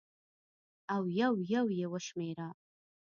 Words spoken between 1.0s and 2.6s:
یو یو یې وشمېره